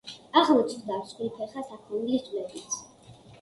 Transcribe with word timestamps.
აღმოჩნდა 0.39 0.97
მსხვილფეხა 1.01 1.67
საქონლის 1.67 2.25
ძვლებიც. 2.31 2.81